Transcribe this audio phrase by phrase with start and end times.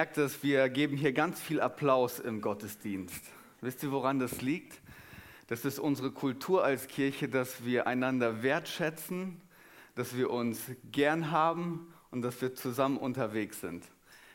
[0.00, 3.22] Merkt es, wir geben hier ganz viel Applaus im Gottesdienst.
[3.60, 4.80] Wisst ihr, woran das liegt?
[5.48, 9.42] Das ist unsere Kultur als Kirche, dass wir einander wertschätzen,
[9.96, 10.58] dass wir uns
[10.90, 13.84] gern haben und dass wir zusammen unterwegs sind.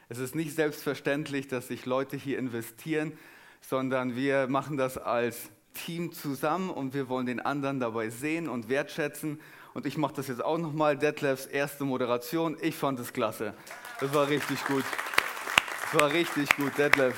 [0.07, 3.13] Es ist nicht selbstverständlich, dass sich Leute hier investieren,
[3.61, 8.69] sondern wir machen das als Team zusammen und wir wollen den anderen dabei sehen und
[8.69, 9.41] wertschätzen.
[9.73, 12.55] Und ich mache das jetzt auch nochmal, Detlefs erste Moderation.
[12.61, 13.55] Ich fand es klasse.
[13.99, 14.83] Das war richtig gut.
[15.95, 17.15] Das war richtig gut, Detlef.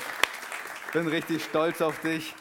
[0.92, 2.32] Bin richtig stolz auf dich.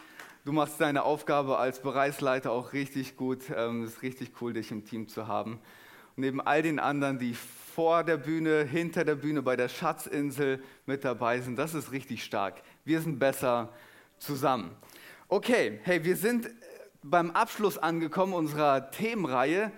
[0.46, 3.46] Du machst deine Aufgabe als Bereichsleiter auch richtig gut.
[3.56, 5.54] Ähm, es ist richtig cool, dich im Team zu haben.
[6.16, 10.62] Und neben all den anderen, die vor der Bühne, hinter der Bühne bei der Schatzinsel
[10.86, 12.62] mit dabei sind, das ist richtig stark.
[12.86, 13.74] Wir sind besser
[14.20, 14.78] zusammen.
[15.30, 16.52] Okay, hey, wir sind
[17.02, 19.72] beim Abschluss angekommen unserer Themenreihe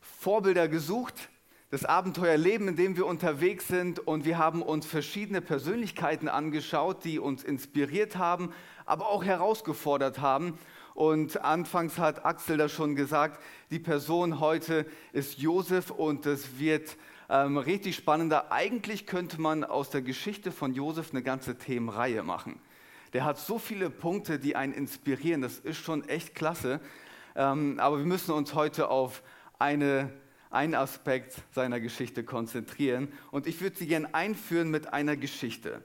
[0.00, 1.28] Vorbilder gesucht
[1.70, 4.00] das Abenteuerleben, in dem wir unterwegs sind.
[4.00, 8.52] Und wir haben uns verschiedene Persönlichkeiten angeschaut, die uns inspiriert haben,
[8.86, 10.58] aber auch herausgefordert haben.
[10.94, 16.96] Und anfangs hat Axel das schon gesagt, die Person heute ist Josef und es wird
[17.28, 18.50] ähm, richtig spannender.
[18.50, 22.58] Eigentlich könnte man aus der Geschichte von Josef eine ganze Themenreihe machen.
[23.12, 25.40] Der hat so viele Punkte, die einen inspirieren.
[25.40, 26.80] Das ist schon echt klasse.
[27.36, 29.22] Ähm, aber wir müssen uns heute auf
[29.60, 30.12] eine
[30.50, 33.12] einen Aspekt seiner Geschichte konzentrieren.
[33.30, 35.82] Und ich würde sie gerne einführen mit einer Geschichte.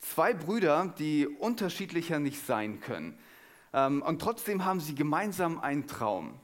[0.00, 3.18] Zwei Brüder, die unterschiedlicher nicht sein können.
[3.72, 6.40] Ähm, und trotzdem haben sie gemeinsam einen Traum.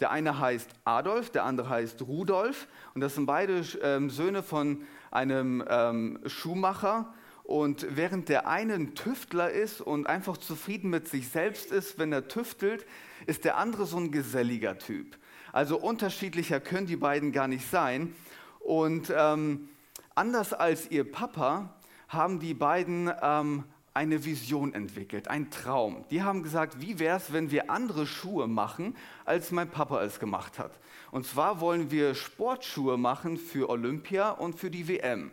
[0.00, 2.68] Der eine heißt Adolf, der andere heißt Rudolf.
[2.94, 7.12] Und das sind beide ähm, Söhne von einem ähm, Schuhmacher.
[7.42, 12.12] Und während der eine ein Tüftler ist und einfach zufrieden mit sich selbst ist, wenn
[12.12, 12.86] er tüftelt,
[13.26, 15.16] ist der andere so ein geselliger Typ.
[15.58, 18.14] Also unterschiedlicher können die beiden gar nicht sein.
[18.60, 19.68] Und ähm,
[20.14, 21.74] anders als ihr Papa
[22.06, 26.04] haben die beiden ähm, eine Vision entwickelt, einen Traum.
[26.12, 30.20] Die haben gesagt, wie wäre es, wenn wir andere Schuhe machen, als mein Papa es
[30.20, 30.78] gemacht hat.
[31.10, 35.32] Und zwar wollen wir Sportschuhe machen für Olympia und für die WM.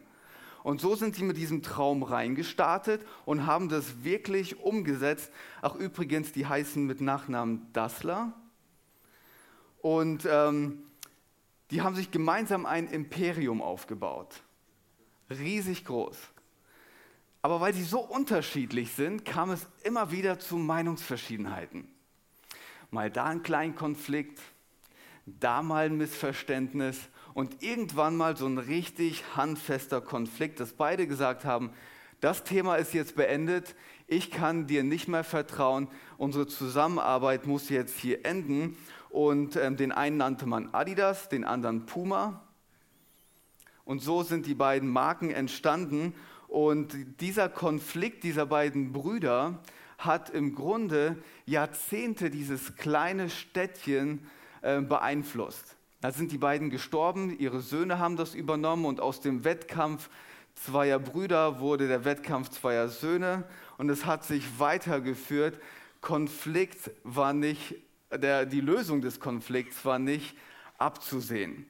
[0.64, 5.32] Und so sind sie mit diesem Traum reingestartet und haben das wirklich umgesetzt.
[5.62, 8.34] Ach übrigens, die heißen mit Nachnamen Dassler
[9.86, 10.80] und ähm,
[11.70, 14.42] die haben sich gemeinsam ein Imperium aufgebaut.
[15.30, 16.18] Riesig groß.
[17.44, 21.88] Aber weil sie so unterschiedlich sind, kam es immer wieder zu Meinungsverschiedenheiten.
[22.90, 24.40] Mal da ein kleinen Konflikt,
[25.28, 26.98] da mal ein Missverständnis
[27.36, 31.70] und irgendwann mal so ein richtig handfester Konflikt, dass beide gesagt haben,
[32.22, 33.76] das Thema ist jetzt beendet,
[34.08, 38.76] ich kann dir nicht mehr vertrauen, unsere Zusammenarbeit muss jetzt hier enden
[39.16, 42.42] und ähm, den einen nannte man Adidas, den anderen Puma.
[43.86, 46.14] Und so sind die beiden Marken entstanden.
[46.50, 49.60] Und dieser Konflikt dieser beiden Brüder
[49.98, 51.16] hat im Grunde
[51.46, 54.28] Jahrzehnte dieses kleine Städtchen
[54.62, 55.78] äh, beeinflusst.
[56.02, 60.10] Da sind die beiden gestorben, ihre Söhne haben das übernommen und aus dem Wettkampf
[60.56, 63.46] zweier Brüder wurde der Wettkampf zweier Söhne
[63.78, 65.58] und es hat sich weitergeführt.
[66.02, 67.76] Konflikt war nicht
[68.18, 70.36] der, die Lösung des Konflikts war nicht
[70.78, 71.66] abzusehen.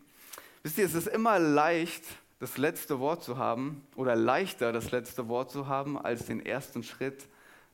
[0.64, 2.04] Wisst ihr, es ist immer leicht,
[2.40, 6.84] das letzte Wort zu haben oder leichter das letzte Wort zu haben, als den ersten
[6.84, 7.28] Schritt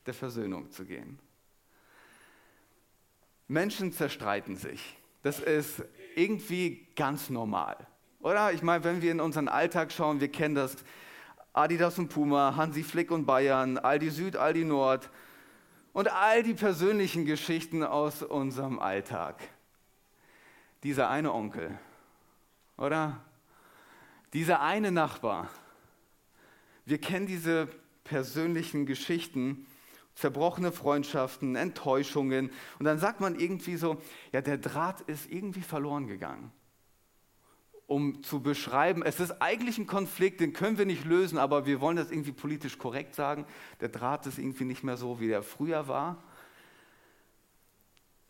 [0.06, 1.18] der Versöhnung zu gehen.
[3.48, 4.96] Menschen zerstreiten sich.
[5.22, 5.82] Das ist
[6.16, 7.76] irgendwie ganz normal.
[8.20, 8.52] Oder?
[8.52, 10.76] Ich meine, wenn wir in unseren Alltag schauen, wir kennen das
[11.52, 15.10] Adidas und Puma, Hansi Flick und Bayern, Aldi Süd, Aldi Nord,
[15.92, 19.36] und all die persönlichen Geschichten aus unserem Alltag.
[20.82, 21.78] Dieser eine Onkel,
[22.76, 23.20] oder?
[24.32, 25.50] Dieser eine Nachbar.
[26.84, 27.68] Wir kennen diese
[28.04, 29.66] persönlichen Geschichten,
[30.14, 32.50] zerbrochene Freundschaften, Enttäuschungen.
[32.78, 34.00] Und dann sagt man irgendwie so,
[34.32, 36.52] ja, der Draht ist irgendwie verloren gegangen
[37.86, 41.80] um zu beschreiben, es ist eigentlich ein Konflikt, den können wir nicht lösen, aber wir
[41.80, 43.44] wollen das irgendwie politisch korrekt sagen.
[43.80, 46.22] Der Draht ist irgendwie nicht mehr so, wie der früher war.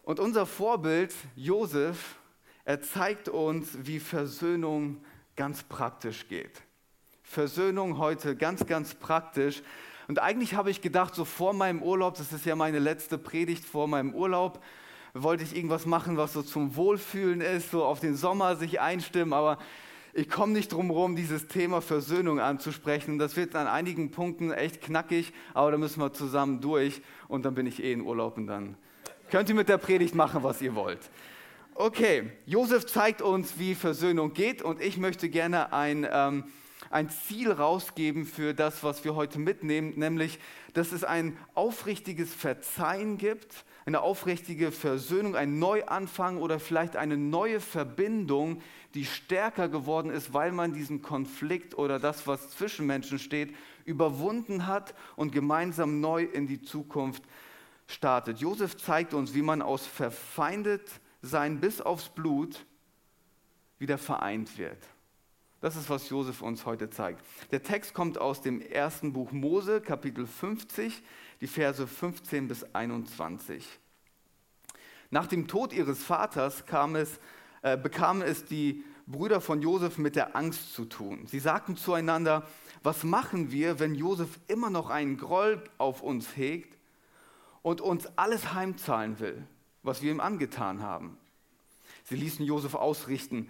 [0.03, 2.17] Und unser Vorbild, Josef,
[2.65, 5.05] er zeigt uns, wie Versöhnung
[5.37, 6.63] ganz praktisch geht.
[7.23, 9.63] Versöhnung heute ganz, ganz praktisch.
[10.09, 13.65] Und eigentlich habe ich gedacht, so vor meinem Urlaub, das ist ja meine letzte Predigt
[13.65, 14.63] vor meinem Urlaub,
[15.15, 19.33] wollte ich irgendwas machen, was so zum Wohlfühlen ist, so auf den Sommer sich einstimmen,
[19.33, 19.59] aber
[20.15, 23.19] ich komme nicht drum herum, dieses Thema Versöhnung anzusprechen.
[23.19, 27.55] Das wird an einigen Punkten echt knackig, aber da müssen wir zusammen durch und dann
[27.55, 28.77] bin ich eh in Urlaub und dann
[29.31, 31.01] könnt ihr mit der Predigt machen, was ihr wollt.
[31.75, 36.45] Okay, Josef zeigt uns, wie Versöhnung geht und ich möchte gerne ein, ähm,
[36.91, 40.39] ein Ziel rausgeben für das, was wir heute mitnehmen, nämlich,
[40.75, 47.61] dass es ein aufrichtiges Verzeihen gibt, eine aufrichtige Versöhnung, ein Neuanfang oder vielleicht eine neue
[47.61, 48.63] Verbindung,
[48.95, 54.67] die stärker geworden ist, weil man diesen Konflikt oder das, was zwischen Menschen steht, überwunden
[54.67, 57.23] hat und gemeinsam neu in die Zukunft
[57.87, 58.39] startet.
[58.39, 60.89] Josef zeigt uns, wie man aus verfeindet
[61.21, 62.65] sein bis aufs Blut
[63.79, 64.79] wieder vereint wird.
[65.61, 67.25] Das ist, was Josef uns heute zeigt.
[67.53, 71.03] Der Text kommt aus dem ersten Buch Mose, Kapitel 50,
[71.43, 73.69] die Verse 15 bis 21.
[75.11, 77.21] Nach dem Tod ihres Vaters es,
[77.61, 81.27] äh, bekamen es die Brüder von Josef mit der Angst zu tun.
[81.27, 82.49] Sie sagten zueinander,
[82.83, 86.79] was machen wir, wenn Josef immer noch einen Groll auf uns hegt
[87.61, 89.47] und uns alles heimzahlen will?
[89.83, 91.17] was wir ihm angetan haben.
[92.05, 93.49] Sie ließen Josef ausrichten,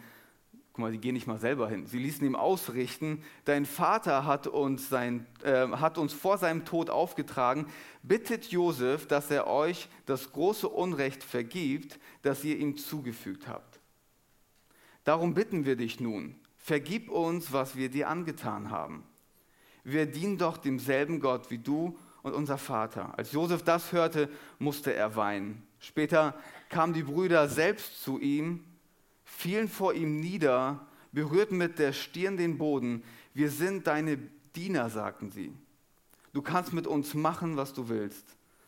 [0.73, 4.47] guck mal, die gehen nicht mal selber hin, sie ließen ihm ausrichten, dein Vater hat
[4.47, 7.67] uns, sein, äh, hat uns vor seinem Tod aufgetragen,
[8.03, 13.81] bittet Josef, dass er euch das große Unrecht vergibt, das ihr ihm zugefügt habt.
[15.05, 19.03] Darum bitten wir dich nun, vergib uns, was wir dir angetan haben.
[19.85, 23.19] Wir dienen doch demselben Gott wie du und unser Vater.
[23.19, 25.67] Als Josef das hörte, musste er weinen.
[25.81, 26.35] Später
[26.69, 28.65] kamen die Brüder selbst zu ihm,
[29.33, 33.03] fielen vor ihm nieder, berührten mit der Stirn den Boden.
[33.35, 34.19] Wir sind deine
[34.55, 35.53] Diener, sagten sie.
[36.33, 38.25] Du kannst mit uns machen, was du willst.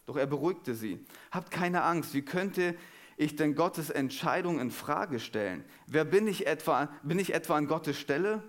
[0.06, 1.04] Doch er beruhigte sie.
[1.30, 2.12] Habt keine Angst.
[2.14, 2.74] Wie könnte
[3.16, 5.64] ich denn Gottes Entscheidung in Frage stellen?
[5.86, 6.90] Wer bin ich etwa?
[7.02, 8.42] Bin ich etwa an Gottes Stelle?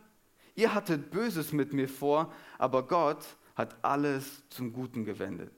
[0.56, 3.26] Ihr hattet Böses mit mir vor, aber Gott
[3.56, 5.54] hat alles zum Guten gewendet.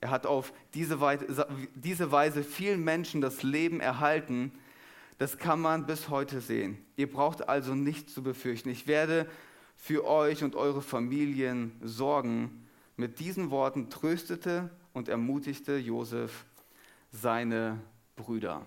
[0.00, 4.52] Er hat auf diese Weise vielen Menschen das Leben erhalten.
[5.18, 6.84] Das kann man bis heute sehen.
[6.96, 8.68] Ihr braucht also nichts zu befürchten.
[8.68, 9.28] Ich werde
[9.76, 12.66] für euch und eure Familien sorgen.
[12.96, 16.44] Mit diesen Worten tröstete und ermutigte Josef
[17.10, 17.80] seine
[18.16, 18.66] Brüder.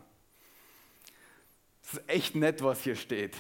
[1.84, 3.36] Es ist echt nett, was hier steht.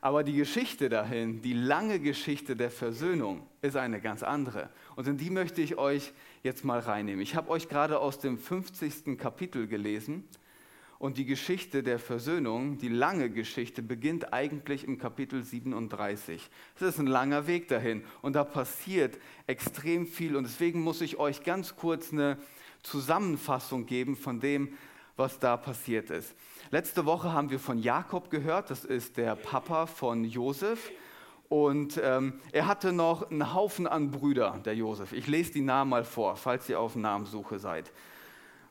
[0.00, 4.70] Aber die Geschichte dahin, die lange Geschichte der Versöhnung, ist eine ganz andere.
[4.94, 6.12] Und in die möchte ich euch
[6.42, 7.20] jetzt mal reinnehmen.
[7.20, 9.18] Ich habe euch gerade aus dem 50.
[9.18, 10.28] Kapitel gelesen.
[10.98, 16.48] Und die Geschichte der Versöhnung, die lange Geschichte, beginnt eigentlich im Kapitel 37.
[16.76, 20.36] Es ist ein langer Weg dahin und da passiert extrem viel.
[20.36, 22.38] Und deswegen muss ich euch ganz kurz eine
[22.82, 24.72] Zusammenfassung geben von dem,
[25.16, 26.34] was da passiert ist.
[26.70, 30.92] Letzte Woche haben wir von Jakob gehört, das ist der Papa von Josef.
[31.48, 35.12] Und ähm, er hatte noch einen Haufen an Brüder, der Josef.
[35.12, 37.92] Ich lese die Namen mal vor, falls ihr auf Namensuche seid.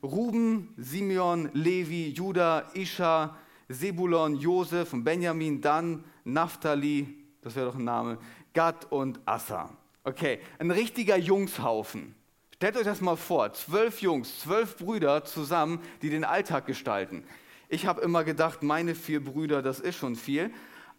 [0.02, 3.36] Ruben, Simeon, Levi, Judah, Isha,
[3.68, 7.08] Sebulon, Josef und Benjamin, Dan, Naphtali,
[7.42, 8.18] das wäre doch ein Name,
[8.52, 9.70] Gad und Assa.
[10.04, 12.14] Okay, ein richtiger Jungshaufen.
[12.54, 17.24] Stellt euch das mal vor, zwölf Jungs, zwölf Brüder zusammen, die den Alltag gestalten.
[17.68, 20.50] Ich habe immer gedacht, meine vier Brüder, das ist schon viel,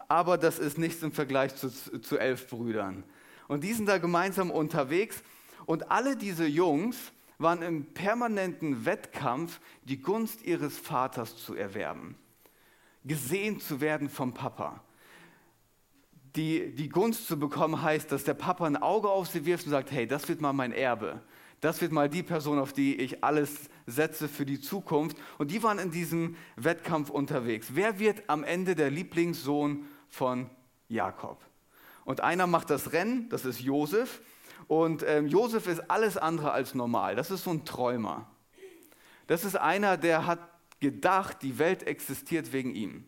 [0.08, 3.04] aber das ist nichts im Vergleich zu, zu elf Brüdern.
[3.48, 5.24] Und die sind da gemeinsam unterwegs
[5.66, 6.98] und alle diese Jungs
[7.38, 12.16] waren im permanenten Wettkampf, die Gunst ihres Vaters zu erwerben,
[13.04, 14.84] gesehen zu werden vom Papa.
[16.36, 19.72] Die, die Gunst zu bekommen heißt, dass der Papa ein Auge auf sie wirft und
[19.72, 21.22] sagt, hey, das wird mal mein Erbe
[21.62, 25.18] das wird mal die Person, auf die ich alles setze für die Zukunft.
[25.38, 27.70] Und die waren in diesem Wettkampf unterwegs.
[27.74, 30.50] Wer wird am Ende der Lieblingssohn von
[30.88, 31.44] Jakob?
[32.06, 34.22] Und einer macht das Rennen, das ist Josef.
[34.68, 37.16] Und ähm, Josef ist alles andere als normal.
[37.16, 38.30] Das ist so ein Träumer.
[39.28, 40.40] Das ist einer, der hat
[40.80, 43.06] gedacht, die Welt existiert wegen ihm.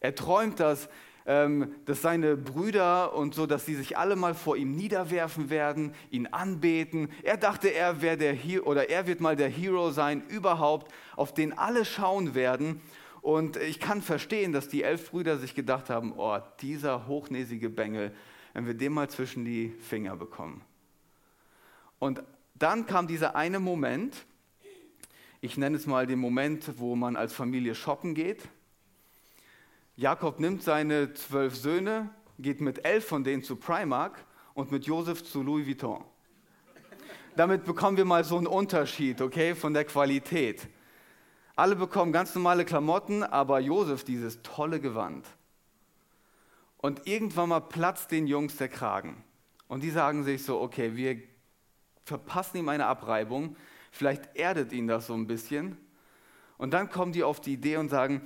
[0.00, 0.88] Er träumt, dass
[1.26, 5.92] ähm, dass seine Brüder und so, dass sie sich alle mal vor ihm niederwerfen werden,
[6.10, 7.08] ihn anbeten.
[7.24, 11.58] Er dachte, er der Hero oder er wird mal der Hero sein überhaupt, auf den
[11.58, 12.80] alle schauen werden.
[13.22, 18.14] Und ich kann verstehen, dass die elf Brüder sich gedacht haben, oh, dieser hochnäsige Bengel,
[18.56, 20.62] wenn wir den mal zwischen die Finger bekommen.
[21.98, 22.22] Und
[22.54, 24.26] dann kam dieser eine Moment,
[25.40, 28.48] ich nenne es mal den Moment, wo man als Familie shoppen geht
[29.98, 35.24] Jakob nimmt seine zwölf Söhne, geht mit elf von denen zu Primark und mit Josef
[35.24, 36.04] zu Louis Vuitton.
[37.34, 40.68] Damit bekommen wir mal so einen Unterschied, okay, von der Qualität.
[41.54, 45.26] Alle bekommen ganz normale Klamotten, aber Josef dieses tolle Gewand.
[46.78, 49.22] Und irgendwann mal platzt den Jungs der Kragen.
[49.68, 51.20] Und die sagen sich so, okay, wir
[52.04, 53.56] verpassen ihm eine Abreibung,
[53.90, 55.76] vielleicht erdet ihn das so ein bisschen.
[56.58, 58.22] Und dann kommen die auf die Idee und sagen,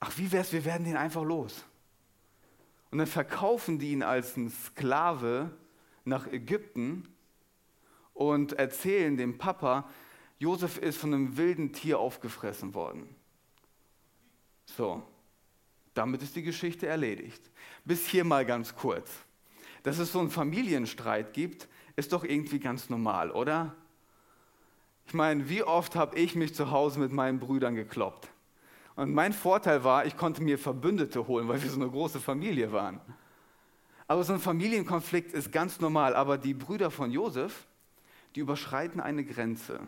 [0.00, 1.64] ach, wie wär's, wir werden den einfach los.
[2.90, 5.50] Und dann verkaufen die ihn als einen Sklave
[6.04, 7.08] nach Ägypten
[8.14, 9.88] und erzählen dem Papa,
[10.38, 13.14] Josef ist von einem wilden Tier aufgefressen worden.
[14.64, 15.02] So,
[15.94, 17.50] damit ist die Geschichte erledigt.
[17.84, 19.10] Bis hier mal ganz kurz.
[19.82, 23.74] Dass es so einen Familienstreit gibt, ist doch irgendwie ganz normal, oder?
[25.06, 28.28] Ich meine, wie oft habe ich mich zu Hause mit meinen Brüdern gekloppt?
[28.96, 32.70] Und mein Vorteil war, ich konnte mir Verbündete holen, weil wir so eine große Familie
[32.72, 33.00] waren.
[34.06, 36.14] Aber so ein Familienkonflikt ist ganz normal.
[36.14, 37.66] Aber die Brüder von Josef,
[38.34, 39.80] die überschreiten eine Grenze.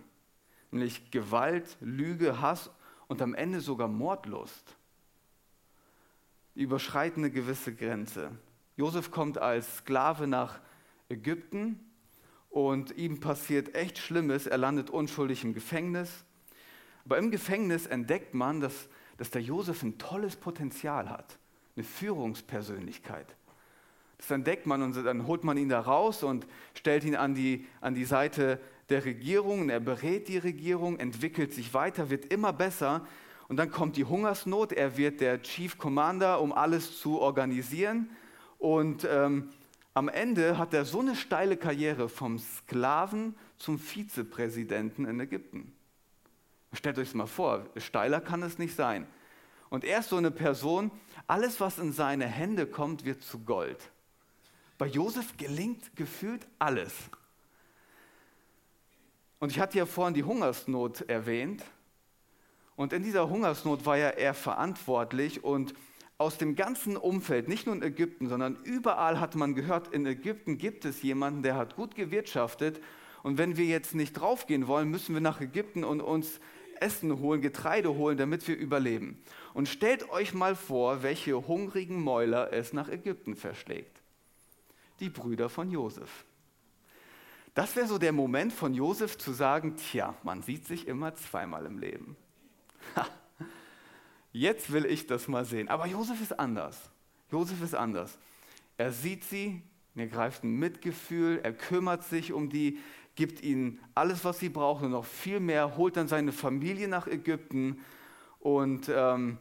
[0.71, 2.71] Nämlich Gewalt, Lüge, Hass
[3.09, 4.77] und am Ende sogar Mordlust.
[6.55, 8.31] Die überschreiten eine gewisse Grenze.
[8.77, 10.61] Josef kommt als Sklave nach
[11.09, 11.81] Ägypten
[12.51, 14.47] und ihm passiert echt Schlimmes.
[14.47, 16.25] Er landet unschuldig im Gefängnis.
[17.05, 21.39] Aber im Gefängnis entdeckt man, dass, dass der Josef ein tolles Potenzial hat,
[21.77, 23.37] eine Führungspersönlichkeit.
[24.19, 27.67] Das entdeckt man und dann holt man ihn da raus und stellt ihn an die,
[27.81, 29.63] an die Seite der Regierung.
[29.63, 33.05] Und er berät die Regierung, entwickelt sich weiter, wird immer besser.
[33.53, 34.73] Und dann kommt die Hungersnot.
[34.73, 38.09] Er wird der Chief Commander, um alles zu organisieren.
[38.59, 39.51] Und ähm,
[39.93, 45.71] am Ende hat er so eine steile Karriere vom Sklaven zum Vizepräsidenten in Ägypten.
[46.73, 49.07] Stellt euch das mal vor, steiler kann es nicht sein.
[49.69, 50.91] Und er ist so eine Person,
[51.27, 53.91] alles, was in seine Hände kommt, wird zu Gold.
[54.79, 56.95] Bei Josef gelingt gefühlt alles.
[59.41, 61.63] Und ich hatte ja vorhin die Hungersnot erwähnt.
[62.83, 65.73] Und in dieser Hungersnot war ja er verantwortlich und
[66.19, 70.59] aus dem ganzen Umfeld, nicht nur in Ägypten, sondern überall hat man gehört, in Ägypten
[70.59, 72.83] gibt es jemanden, der hat gut gewirtschaftet.
[73.23, 76.41] Und wenn wir jetzt nicht draufgehen wollen, müssen wir nach Ägypten und uns
[76.81, 79.23] Essen holen, Getreide holen, damit wir überleben.
[79.55, 84.03] Und stellt euch mal vor, welche hungrigen Mäuler es nach Ägypten verschlägt.
[84.99, 86.25] Die Brüder von Josef.
[87.55, 91.65] Das wäre so der Moment von Josef zu sagen, tja, man sieht sich immer zweimal
[91.67, 92.17] im Leben.
[94.33, 95.69] Jetzt will ich das mal sehen.
[95.69, 96.91] Aber Josef ist anders.
[97.31, 98.19] Josef ist anders.
[98.79, 99.63] Er sieht sie,
[99.95, 102.79] er greift ein Mitgefühl, er kümmert sich um die,
[103.15, 107.07] gibt ihnen alles, was sie brauchen und noch viel mehr, holt dann seine Familie nach
[107.07, 107.81] Ägypten
[108.41, 109.39] und ähm,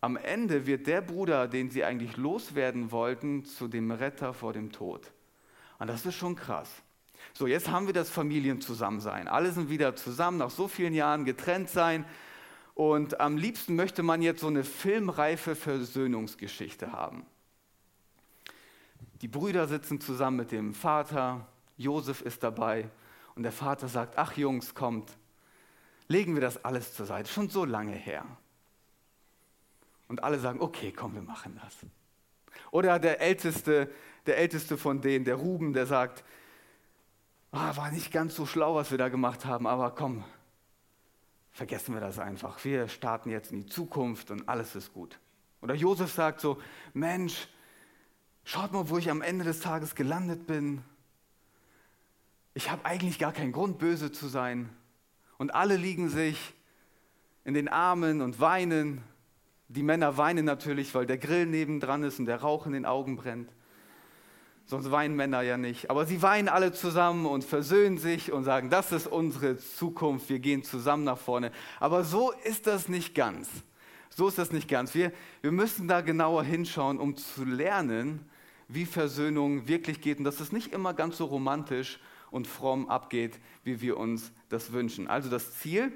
[0.00, 4.72] am Ende wird der Bruder, den sie eigentlich loswerden wollten, zu dem Retter vor dem
[4.72, 5.12] Tod.
[5.78, 6.68] Und das ist schon krass.
[7.32, 9.28] So, jetzt haben wir das Familienzusammensein.
[9.28, 12.04] Alle sind wieder zusammen, nach so vielen Jahren getrennt sein.
[12.74, 17.26] Und am liebsten möchte man jetzt so eine filmreife Versöhnungsgeschichte haben.
[19.20, 22.88] Die Brüder sitzen zusammen mit dem Vater, Josef ist dabei
[23.34, 25.16] und der Vater sagt, ach Jungs, kommt,
[26.08, 28.24] legen wir das alles zur Seite, schon so lange her.
[30.08, 31.76] Und alle sagen, okay, komm, wir machen das.
[32.70, 33.90] Oder der Älteste,
[34.26, 36.24] der Älteste von denen, der Ruben, der sagt,
[37.52, 40.24] ah, war nicht ganz so schlau, was wir da gemacht haben, aber komm,
[41.62, 42.64] vergessen wir das einfach.
[42.64, 45.18] Wir starten jetzt in die Zukunft und alles ist gut.
[45.60, 46.60] Oder Josef sagt so,
[46.92, 47.48] Mensch,
[48.44, 50.82] schaut mal, wo ich am Ende des Tages gelandet bin
[52.54, 54.68] ich habe eigentlich gar keinen Grund, böse zu sein.
[55.38, 56.54] Und alle liegen sich
[57.44, 59.02] in den Armen und weinen.
[59.68, 63.16] Die Männer weinen natürlich, weil der Grill nebendran ist und der Rauch in den Augen
[63.16, 63.50] brennt.
[64.64, 65.90] Sonst weinen Männer ja nicht.
[65.90, 70.38] Aber sie weinen alle zusammen und versöhnen sich und sagen, das ist unsere Zukunft, wir
[70.38, 71.52] gehen zusammen nach vorne.
[71.80, 73.48] Aber so ist das nicht ganz.
[74.10, 74.94] So ist das nicht ganz.
[74.94, 78.28] Wir, wir müssen da genauer hinschauen, um zu lernen,
[78.68, 80.18] wie Versöhnung wirklich geht.
[80.18, 81.98] Und das ist nicht immer ganz so romantisch
[82.30, 85.08] und fromm abgeht, wie wir uns das wünschen.
[85.08, 85.92] Also das Ziel,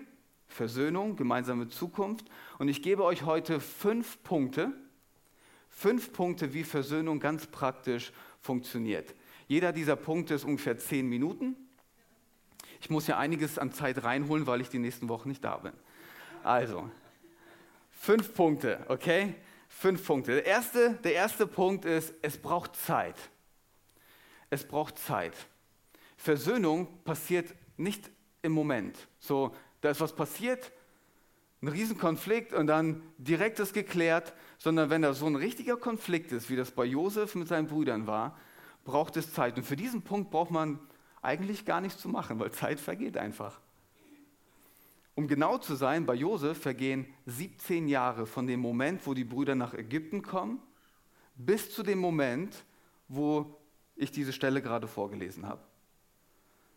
[0.49, 2.27] Versöhnung, gemeinsame Zukunft.
[2.59, 4.73] Und ich gebe euch heute fünf Punkte,
[5.69, 8.13] fünf Punkte, wie Versöhnung ganz praktisch
[8.47, 9.15] funktioniert.
[9.49, 11.57] Jeder dieser Punkte ist ungefähr zehn Minuten.
[12.81, 15.73] Ich muss ja einiges an Zeit reinholen, weil ich die nächsten Wochen nicht da bin.
[16.43, 16.89] Also,
[17.91, 19.35] fünf Punkte, okay?
[19.69, 20.33] Fünf Punkte.
[20.33, 23.17] Der erste, der erste Punkt ist, es braucht Zeit.
[24.49, 25.35] Es braucht Zeit.
[26.17, 28.11] Versöhnung passiert nicht
[28.43, 28.97] im Moment.
[29.19, 30.73] So, da ist was passiert,
[31.67, 36.49] ein Riesenkonflikt und dann direkt das geklärt, sondern wenn da so ein richtiger Konflikt ist,
[36.49, 38.37] wie das bei Josef mit seinen Brüdern war,
[38.85, 39.57] braucht es Zeit.
[39.57, 40.79] Und für diesen Punkt braucht man
[41.23, 43.61] eigentlich gar nichts zu machen, weil Zeit vergeht einfach.
[45.17, 49.55] Um genau zu sein, bei Josef vergehen 17 Jahre von dem Moment, wo die Brüder
[49.55, 50.61] nach Ägypten kommen,
[51.35, 52.65] bis zu dem Moment,
[53.09, 53.59] wo
[53.97, 55.63] ich diese Stelle gerade vorgelesen habe.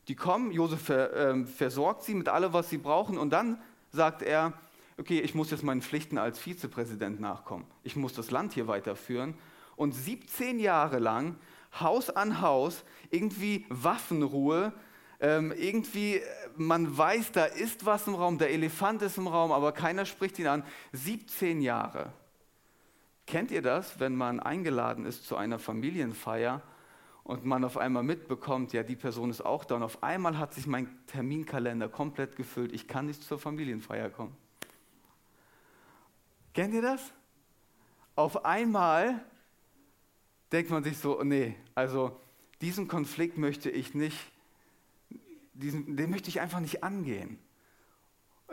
[0.08, 4.22] Die kommen, Josef ver, äh, versorgt sie mit allem, was sie brauchen, und dann sagt
[4.22, 4.53] er,
[5.00, 7.65] okay, ich muss jetzt meinen Pflichten als Vizepräsident nachkommen.
[7.84, 9.34] Ich muss das Land hier weiterführen.
[9.75, 11.38] Und 17 Jahre lang,
[11.79, 14.74] Haus an Haus, irgendwie Waffenruhe,
[15.22, 16.22] ähm, irgendwie,
[16.56, 20.39] man weiß, da ist was im Raum, der Elefant ist im Raum, aber keiner spricht
[20.39, 20.63] ihn an.
[20.94, 22.12] 17 Jahre.
[23.25, 26.62] Kennt ihr das, wenn man eingeladen ist zu einer Familienfeier
[27.24, 30.53] und man auf einmal mitbekommt, ja, die Person ist auch da und auf einmal hat
[30.53, 34.36] sich mein Terminkalender komplett gefüllt, ich kann nicht zur Familienfeier kommen.
[36.60, 37.13] Kennt ihr das?
[38.18, 39.24] Auf einmal
[40.51, 42.20] denkt man sich so, nee, also
[42.60, 44.18] diesen Konflikt möchte ich nicht
[45.54, 47.39] diesen, den möchte ich einfach nicht angehen.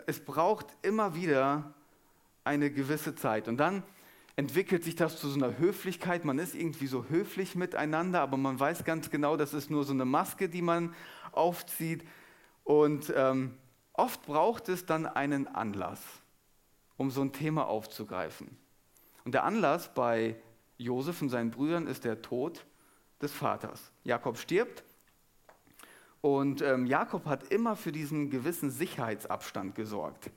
[0.06, 1.74] Es braucht immer wieder
[2.44, 3.48] eine gewisse Zeit.
[3.48, 3.82] Und dann
[4.36, 6.24] entwickelt sich das zu so einer Höflichkeit.
[6.24, 9.92] Man ist irgendwie so höflich miteinander, aber man weiß ganz genau, das ist nur so
[9.92, 10.94] eine Maske, die man
[11.32, 12.06] aufzieht.
[12.62, 13.56] Und ähm,
[13.94, 16.00] oft braucht es dann einen Anlass,
[16.96, 18.56] um so ein Thema aufzugreifen.
[19.24, 20.36] Und der Anlass bei
[20.78, 22.64] Josef und seinen Brüdern ist der Tod
[23.20, 23.92] des Vaters.
[24.04, 24.84] Jakob stirbt
[26.20, 30.30] und ähm, Jakob hat immer für diesen gewissen Sicherheitsabstand gesorgt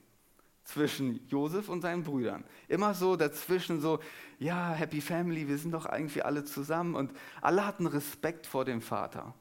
[0.70, 2.44] zwischen Josef und seinen Brüdern.
[2.68, 4.00] Immer so dazwischen so,
[4.38, 6.96] ja, Happy Family, wir sind doch eigentlich alle zusammen.
[6.96, 7.12] Und
[7.42, 9.34] alle hatten Respekt vor dem Vater.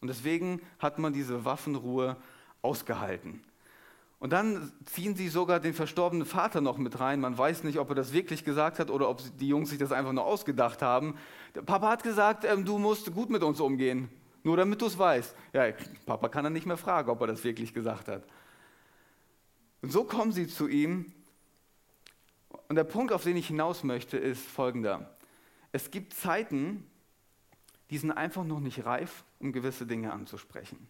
[0.00, 2.16] Und deswegen hat man diese Waffenruhe
[2.62, 3.42] ausgehalten.
[4.22, 7.18] Und dann ziehen sie sogar den verstorbenen Vater noch mit rein.
[7.18, 9.90] Man weiß nicht, ob er das wirklich gesagt hat oder ob die Jungs sich das
[9.90, 11.16] einfach nur ausgedacht haben.
[11.56, 14.08] Der Papa hat gesagt, ähm, du musst gut mit uns umgehen.
[14.44, 15.34] Nur damit du es weißt.
[15.52, 15.64] Ja,
[16.06, 18.22] Papa kann dann nicht mehr fragen, ob er das wirklich gesagt hat.
[19.80, 21.12] Und so kommen sie zu ihm.
[22.68, 25.16] Und der Punkt, auf den ich hinaus möchte, ist folgender.
[25.72, 26.88] Es gibt Zeiten,
[27.90, 30.86] die sind einfach noch nicht reif, um gewisse Dinge anzusprechen.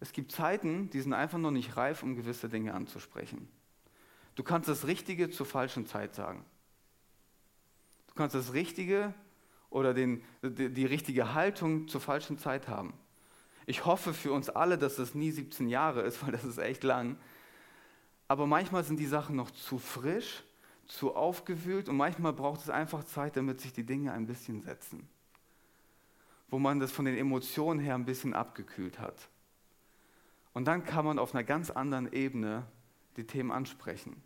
[0.00, 3.48] Es gibt Zeiten, die sind einfach noch nicht reif, um gewisse Dinge anzusprechen.
[4.34, 6.44] Du kannst das Richtige zur falschen Zeit sagen.
[8.08, 9.14] Du kannst das Richtige
[9.70, 12.92] oder den, die, die richtige Haltung zur falschen Zeit haben.
[13.64, 16.84] Ich hoffe für uns alle, dass das nie 17 Jahre ist, weil das ist echt
[16.84, 17.16] lang.
[18.28, 20.42] Aber manchmal sind die Sachen noch zu frisch,
[20.86, 25.08] zu aufgewühlt und manchmal braucht es einfach Zeit, damit sich die Dinge ein bisschen setzen.
[26.48, 29.28] Wo man das von den Emotionen her ein bisschen abgekühlt hat.
[30.56, 32.66] Und dann kann man auf einer ganz anderen Ebene
[33.18, 34.16] die Themen ansprechen.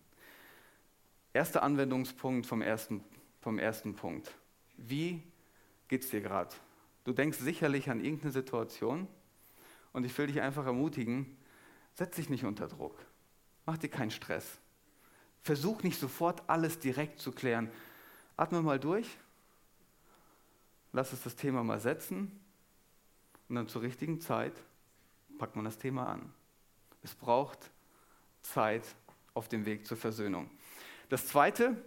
[1.33, 3.03] Erster Anwendungspunkt vom ersten,
[3.41, 4.33] vom ersten Punkt.
[4.77, 5.25] Wie
[5.89, 6.55] geht es dir gerade?
[7.03, 9.09] Du denkst sicherlich an irgendeine Situation
[9.93, 11.37] und ich will dich einfach ermutigen,
[11.95, 12.95] setz dich nicht unter Druck.
[13.67, 14.61] Mach dir keinen Stress.
[15.43, 17.73] Versuch nicht sofort alles direkt zu klären.
[18.37, 19.19] Atme mal durch.
[20.93, 22.31] Lass es das Thema mal setzen.
[23.49, 24.53] Und dann zur richtigen Zeit
[25.41, 26.31] packt man das Thema an.
[27.03, 27.71] Es braucht
[28.43, 28.85] Zeit
[29.33, 30.51] auf dem Weg zur Versöhnung.
[31.09, 31.83] Das Zweite,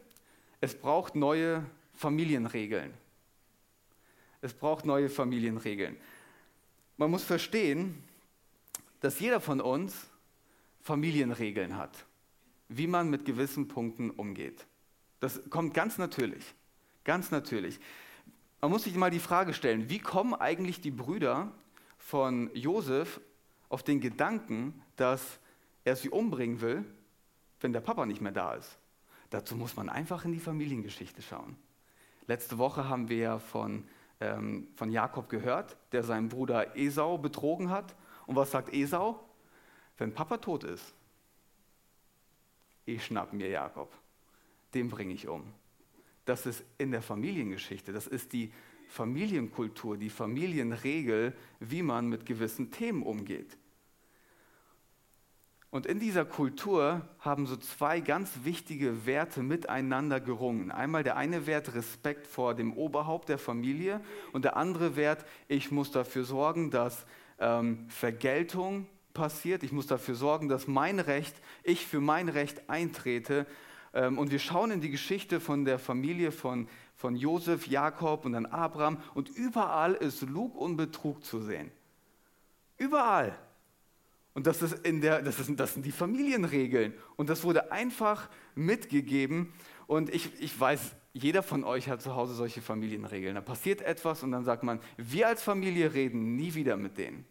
[0.60, 1.64] es braucht neue
[1.94, 2.92] Familienregeln.
[4.42, 5.98] Es braucht neue Familienregeln.
[6.98, 8.04] Man muss verstehen,
[9.02, 10.08] dass jeder von uns
[10.82, 12.06] Familienregeln hat,
[12.70, 14.66] wie man mit gewissen Punkten umgeht.
[15.20, 16.44] Das kommt ganz natürlich,
[17.04, 17.80] ganz natürlich.
[18.62, 21.52] Man muss sich mal die Frage stellen, wie kommen eigentlich die Brüder
[22.00, 23.22] von Josef
[23.74, 25.40] auf den Gedanken, dass
[25.84, 26.86] er sie umbringen will,
[27.60, 28.78] wenn der Papa nicht mehr da ist?
[29.30, 31.58] Dazu muss man einfach in die Familiengeschichte schauen.
[32.28, 33.84] Letzte Woche haben wir von
[34.24, 37.96] ähm, von Jakob gehört, der seinen Bruder Esau betrogen hat.
[38.26, 39.20] Und was sagt Esau?
[39.98, 40.94] Wenn Papa tot ist,
[42.86, 43.92] ich schnapp mir Jakob,
[44.74, 45.44] den bringe ich um.
[46.26, 48.54] Das ist in der Familiengeschichte, das ist die
[48.88, 53.58] Familienkultur, die Familienregel, wie man mit gewissen Themen umgeht.
[55.74, 60.70] Und in dieser Kultur haben so zwei ganz wichtige Werte miteinander gerungen.
[60.70, 64.00] Einmal der eine Wert Respekt vor dem Oberhaupt der Familie
[64.34, 67.08] und der andere Wert, ich muss dafür sorgen, dass
[67.40, 69.64] ähm, Vergeltung passiert.
[69.64, 73.48] Ich muss dafür sorgen, dass mein Recht, ich für mein Recht eintrete.
[73.96, 78.34] Ähm, und wir schauen in die Geschichte von der Familie von, von Josef, Jakob und
[78.34, 81.72] dann Abraham und überall ist Lug und Betrug zu sehen.
[82.78, 83.36] Überall.
[84.34, 86.94] Und das, ist in der, das, ist, das sind die Familienregeln.
[87.16, 89.54] Und das wurde einfach mitgegeben.
[89.86, 93.36] Und ich, ich weiß, jeder von euch hat zu Hause solche Familienregeln.
[93.36, 97.26] Da passiert etwas und dann sagt man, wir als Familie reden nie wieder mit denen.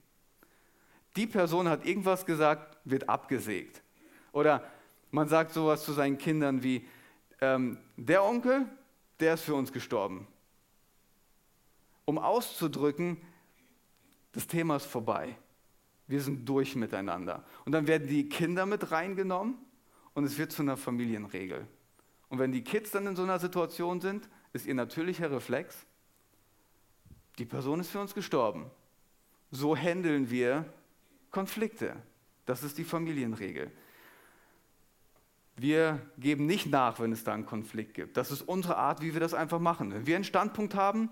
[1.17, 3.83] Die Person hat irgendwas gesagt, wird abgesägt.
[4.31, 4.65] Oder
[5.11, 6.87] man sagt sowas zu seinen Kindern wie,
[7.41, 8.67] ähm, der Onkel,
[9.19, 10.27] der ist für uns gestorben.
[12.05, 13.19] Um auszudrücken,
[14.31, 15.37] das Thema ist vorbei.
[16.13, 17.43] Wir sind durch miteinander.
[17.65, 19.57] Und dann werden die Kinder mit reingenommen
[20.13, 21.67] und es wird zu einer Familienregel.
[22.29, 25.87] Und wenn die Kids dann in so einer Situation sind, ist ihr natürlicher Reflex,
[27.39, 28.71] die Person ist für uns gestorben.
[29.51, 30.67] So handeln wir
[31.31, 31.97] Konflikte.
[32.45, 33.73] Das ist die Familienregel.
[35.57, 38.19] Wir geben nicht nach, wenn es da einen Konflikt gibt.
[38.19, 39.95] Das ist unsere Art, wie wir das einfach machen.
[39.95, 41.09] Wenn wir einen Standpunkt haben,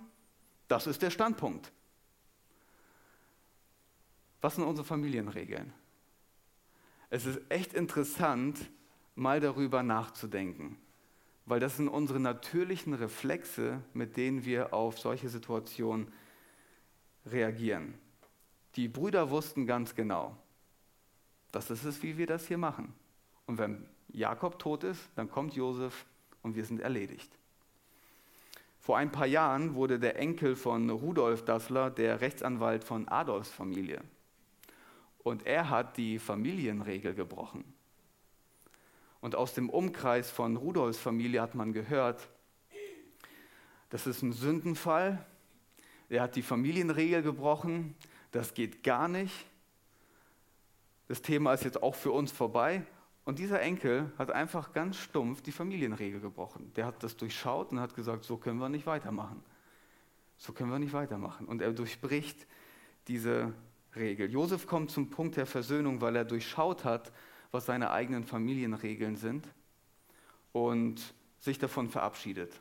[0.68, 1.72] das ist der Standpunkt.
[4.40, 5.72] Was sind unsere Familienregeln?
[7.10, 8.58] Es ist echt interessant,
[9.14, 10.78] mal darüber nachzudenken,
[11.44, 16.12] weil das sind unsere natürlichen Reflexe, mit denen wir auf solche Situationen
[17.26, 17.94] reagieren.
[18.76, 20.36] Die Brüder wussten ganz genau,
[21.50, 22.94] das ist es, wie wir das hier machen.
[23.46, 26.06] Und wenn Jakob tot ist, dann kommt Josef
[26.42, 27.30] und wir sind erledigt.
[28.78, 34.00] Vor ein paar Jahren wurde der Enkel von Rudolf Dassler der Rechtsanwalt von Adolfs Familie.
[35.22, 37.64] Und er hat die Familienregel gebrochen.
[39.20, 42.28] Und aus dem Umkreis von Rudolfs Familie hat man gehört,
[43.90, 45.24] das ist ein Sündenfall.
[46.08, 47.94] Er hat die Familienregel gebrochen.
[48.30, 49.34] Das geht gar nicht.
[51.08, 52.86] Das Thema ist jetzt auch für uns vorbei.
[53.24, 56.72] Und dieser Enkel hat einfach ganz stumpf die Familienregel gebrochen.
[56.74, 59.42] Der hat das durchschaut und hat gesagt, so können wir nicht weitermachen.
[60.38, 61.46] So können wir nicht weitermachen.
[61.46, 62.46] Und er durchbricht
[63.08, 63.52] diese
[63.96, 64.30] Regel.
[64.30, 67.12] Josef kommt zum Punkt der Versöhnung, weil er durchschaut hat,
[67.50, 69.46] was seine eigenen Familienregeln sind
[70.52, 72.52] und sich davon verabschiedet.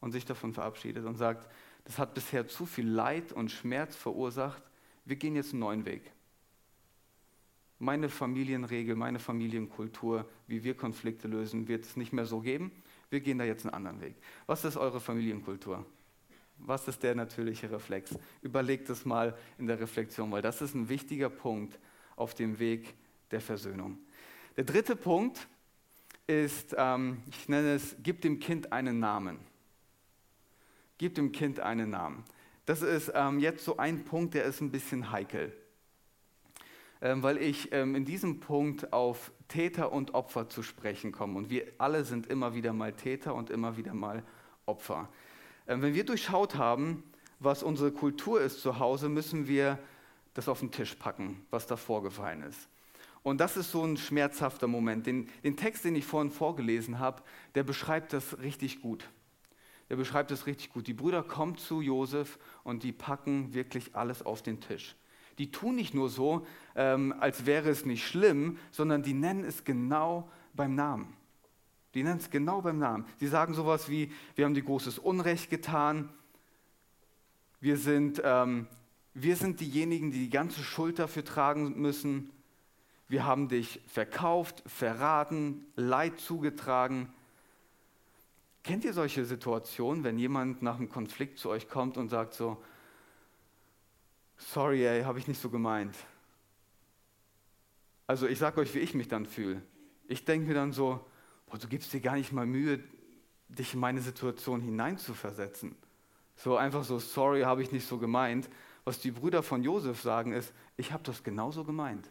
[0.00, 1.48] Und sich davon verabschiedet und sagt,
[1.84, 4.62] das hat bisher zu viel Leid und Schmerz verursacht,
[5.04, 6.10] wir gehen jetzt einen neuen Weg.
[7.78, 12.70] Meine Familienregel, meine Familienkultur, wie wir Konflikte lösen, wird es nicht mehr so geben.
[13.10, 14.14] Wir gehen da jetzt einen anderen Weg.
[14.46, 15.84] Was ist eure Familienkultur?
[16.64, 18.14] Was ist der natürliche Reflex?
[18.40, 21.78] Überlegt es mal in der Reflexion, weil das ist ein wichtiger Punkt
[22.16, 22.94] auf dem Weg
[23.30, 23.98] der Versöhnung.
[24.56, 25.48] Der dritte Punkt
[26.26, 29.38] ist, ähm, ich nenne es, gib dem Kind einen Namen.
[30.98, 32.24] Gib dem Kind einen Namen.
[32.64, 35.52] Das ist ähm, jetzt so ein Punkt, der ist ein bisschen heikel,
[37.00, 41.38] ähm, weil ich ähm, in diesem Punkt auf Täter und Opfer zu sprechen komme.
[41.38, 44.22] Und wir alle sind immer wieder mal Täter und immer wieder mal
[44.64, 45.08] Opfer.
[45.72, 47.02] Ähm, wenn wir durchschaut haben,
[47.40, 49.78] was unsere Kultur ist zu Hause, müssen wir
[50.34, 52.68] das auf den Tisch packen, was da vorgefallen ist.
[53.22, 55.06] Und das ist so ein schmerzhafter Moment.
[55.06, 57.22] Den, den Text, den ich vorhin vorgelesen habe,
[57.54, 59.08] der beschreibt das richtig gut.
[59.88, 60.86] Der beschreibt das richtig gut.
[60.86, 64.94] Die Brüder kommen zu Josef und die packen wirklich alles auf den Tisch.
[65.38, 69.64] Die tun nicht nur so, ähm, als wäre es nicht schlimm, sondern die nennen es
[69.64, 71.16] genau beim Namen.
[71.94, 73.04] Die nennen es genau beim Namen.
[73.18, 76.08] Sie sagen sowas wie, wir haben dir großes Unrecht getan,
[77.60, 78.66] wir sind, ähm,
[79.14, 82.30] wir sind diejenigen, die die ganze Schuld dafür tragen müssen,
[83.08, 87.12] wir haben dich verkauft, verraten, Leid zugetragen.
[88.62, 92.62] Kennt ihr solche Situationen, wenn jemand nach einem Konflikt zu euch kommt und sagt so,
[94.38, 95.94] sorry, ey, habe ich nicht so gemeint.
[98.06, 99.62] Also ich sage euch, wie ich mich dann fühle.
[100.08, 101.04] Ich denke mir dann so,
[101.52, 102.80] boah, du gibst dir gar nicht mal Mühe,
[103.48, 105.76] dich in meine Situation hineinzuversetzen.
[106.34, 108.48] So einfach so, sorry, habe ich nicht so gemeint.
[108.84, 112.08] Was die Brüder von Josef sagen ist, ich habe das genauso gemeint.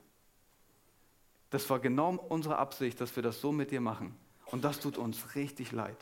[1.49, 4.15] Das war genau unsere Absicht, dass wir das so mit dir machen.
[4.45, 5.97] Und das tut uns richtig leid.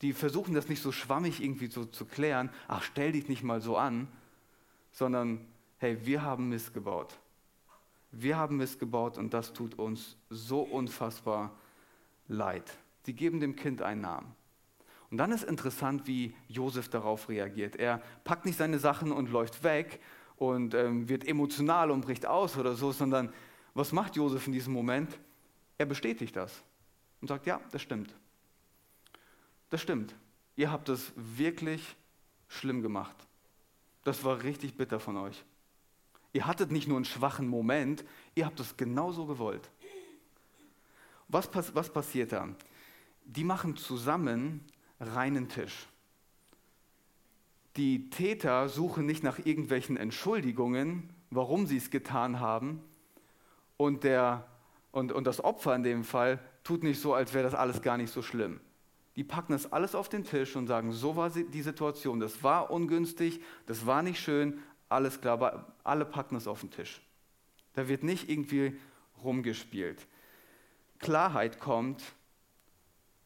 [0.00, 3.60] Die versuchen das nicht so schwammig irgendwie so zu klären, ach, stell dich nicht mal
[3.60, 4.08] so an,
[4.90, 5.46] sondern
[5.78, 7.18] hey, wir haben Mist gebaut.
[8.10, 11.54] Wir haben Mist gebaut und das tut uns so unfassbar
[12.28, 12.76] leid.
[13.06, 14.34] Die geben dem Kind einen Namen.
[15.10, 17.76] Und dann ist interessant, wie Josef darauf reagiert.
[17.76, 20.00] Er packt nicht seine Sachen und läuft weg
[20.36, 23.32] und ähm, wird emotional und bricht aus oder so, sondern
[23.74, 25.18] was macht Josef in diesem Moment?
[25.78, 26.62] Er bestätigt das
[27.20, 28.14] und sagt, ja, das stimmt.
[29.70, 30.14] Das stimmt.
[30.56, 31.96] Ihr habt es wirklich
[32.48, 33.16] schlimm gemacht.
[34.04, 35.44] Das war richtig bitter von euch.
[36.32, 39.70] Ihr hattet nicht nur einen schwachen Moment, ihr habt es genauso gewollt.
[41.28, 42.48] Was, was passiert da?
[43.24, 44.64] Die machen zusammen
[45.00, 45.86] reinen Tisch.
[47.76, 52.80] Die Täter suchen nicht nach irgendwelchen Entschuldigungen, warum sie es getan haben.
[53.76, 54.46] Und, der,
[54.92, 57.98] und, und das Opfer in dem Fall tut nicht so, als wäre das alles gar
[57.98, 58.60] nicht so schlimm.
[59.16, 62.70] Die packen das alles auf den Tisch und sagen, so war die Situation, das war
[62.70, 64.58] ungünstig, das war nicht schön,
[64.88, 67.00] alles klar, alle packen es auf den Tisch.
[67.74, 68.78] Da wird nicht irgendwie
[69.22, 70.06] rumgespielt.
[70.98, 72.02] Klarheit kommt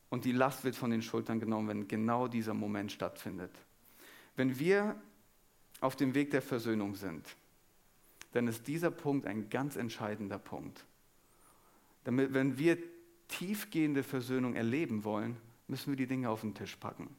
[0.08, 3.52] und die Last wird von den Schultern genommen, wenn genau dieser Moment stattfindet.
[4.36, 5.00] Wenn wir
[5.80, 7.36] auf dem Weg der Versöhnung sind,
[8.32, 10.84] dann ist dieser Punkt ein ganz entscheidender Punkt.
[12.04, 12.78] Damit, wenn wir
[13.28, 15.36] tiefgehende Versöhnung erleben wollen,
[15.68, 17.14] müssen wir die Dinge auf den Tisch packen.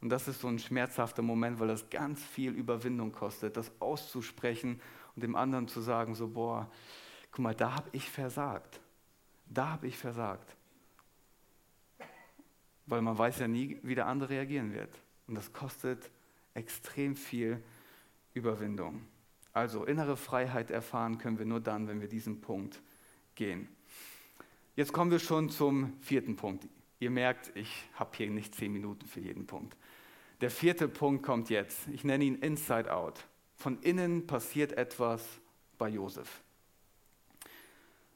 [0.00, 4.80] Und das ist so ein schmerzhafter Moment, weil das ganz viel Überwindung kostet, das auszusprechen
[5.14, 6.70] und dem anderen zu sagen, so, boah,
[7.30, 8.80] guck mal, da habe ich versagt.
[9.50, 10.56] Da habe ich versagt.
[12.86, 14.96] Weil man weiß ja nie, wie der andere reagieren wird.
[15.26, 16.10] Und das kostet
[16.54, 17.62] extrem viel
[18.32, 19.02] Überwindung.
[19.52, 22.80] Also innere Freiheit erfahren können wir nur dann, wenn wir diesen Punkt
[23.34, 23.68] gehen.
[24.76, 26.68] Jetzt kommen wir schon zum vierten Punkt.
[27.00, 29.76] Ihr merkt, ich habe hier nicht zehn Minuten für jeden Punkt.
[30.40, 31.88] Der vierte Punkt kommt jetzt.
[31.88, 33.26] Ich nenne ihn Inside Out.
[33.56, 35.40] Von innen passiert etwas
[35.76, 36.42] bei Josef.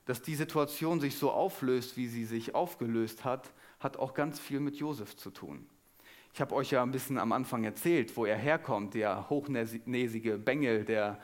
[0.06, 4.60] Dass die Situation sich so auflöst, wie sie sich aufgelöst hat, hat auch ganz viel
[4.60, 5.66] mit Josef zu tun.
[6.32, 10.84] Ich habe euch ja ein bisschen am Anfang erzählt, wo er herkommt, der hochnäsige Bengel,
[10.84, 11.20] der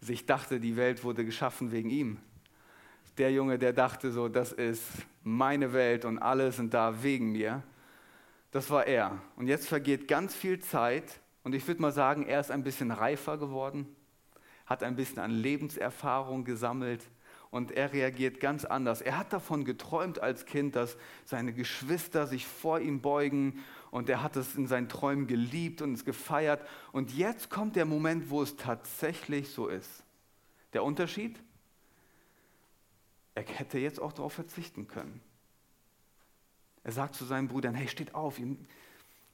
[0.00, 2.18] sich dachte, die Welt wurde geschaffen wegen ihm
[3.20, 4.82] der Junge, der dachte so, das ist
[5.22, 7.62] meine Welt und alle sind da wegen mir.
[8.50, 9.20] Das war er.
[9.36, 12.90] Und jetzt vergeht ganz viel Zeit und ich würde mal sagen, er ist ein bisschen
[12.90, 13.86] reifer geworden,
[14.64, 17.02] hat ein bisschen an Lebenserfahrung gesammelt
[17.50, 19.00] und er reagiert ganz anders.
[19.00, 24.22] Er hat davon geträumt als Kind, dass seine Geschwister sich vor ihm beugen und er
[24.22, 26.64] hat es in seinen Träumen geliebt und es gefeiert.
[26.92, 30.04] Und jetzt kommt der Moment, wo es tatsächlich so ist.
[30.72, 31.40] Der Unterschied?
[33.34, 35.20] Er hätte jetzt auch darauf verzichten können.
[36.84, 38.38] Er sagt zu seinen Brüdern, hey, steht auf,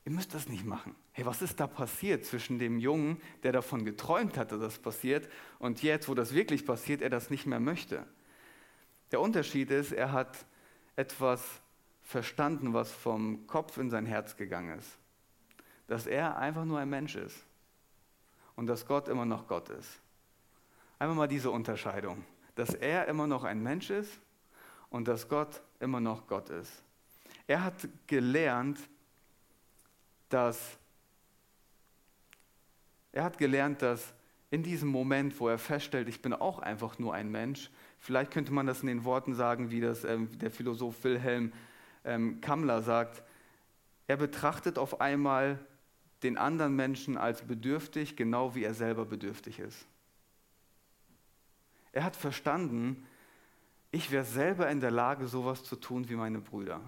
[0.07, 0.95] ihr, müsst das nicht machen.
[1.13, 5.29] Hey, was ist da passiert zwischen dem Jungen, der davon geträumt hatte, dass das passiert,
[5.59, 8.07] und jetzt, wo das wirklich passiert, er das nicht mehr möchte?
[9.11, 10.47] Der Unterschied ist, er hat
[10.97, 11.43] etwas
[12.03, 14.99] verstanden, was vom Kopf in sein Herz gegangen ist.
[15.87, 17.45] Dass er einfach nur ein Mensch ist
[18.55, 20.01] und dass Gott immer noch Gott ist.
[20.99, 22.25] Einmal mal diese Unterscheidung
[22.57, 24.19] dass er immer noch ein Mensch ist
[24.91, 26.83] und dass Gott immer noch Gott ist.
[27.47, 28.81] Er hat gelernt,
[30.29, 30.79] dass
[33.13, 34.13] er hat gelernt, dass
[34.51, 38.53] in diesem Moment, wo er feststellt, ich bin auch einfach nur ein Mensch, vielleicht könnte
[38.53, 41.53] man das in den Worten sagen, wie das ähm, der Philosoph Wilhelm
[42.05, 43.23] ähm, Kammler sagt,
[44.07, 45.59] er betrachtet auf einmal
[46.23, 49.87] den anderen Menschen als bedürftig, genau wie er selber bedürftig ist.
[51.93, 53.07] Er hat verstanden,
[53.91, 56.81] ich wäre selber in der Lage, sowas zu tun wie meine Brüder.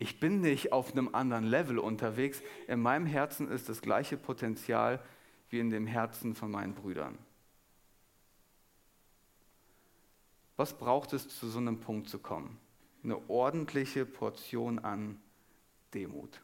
[0.00, 2.42] Ich bin nicht auf einem anderen Level unterwegs.
[2.66, 4.98] In meinem Herzen ist das gleiche Potenzial
[5.50, 7.18] wie in dem Herzen von meinen Brüdern.
[10.56, 12.58] Was braucht es, zu so einem Punkt zu kommen?
[13.04, 15.20] Eine ordentliche Portion an
[15.92, 16.40] Demut.